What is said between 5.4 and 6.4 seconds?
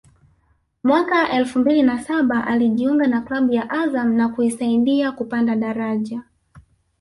daraja